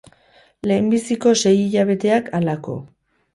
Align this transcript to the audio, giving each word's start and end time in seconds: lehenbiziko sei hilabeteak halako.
lehenbiziko 0.71 1.33
sei 1.41 1.53
hilabeteak 1.59 2.33
halako. 2.39 2.79